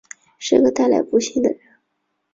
[0.39, 1.59] 是个带来不幸的人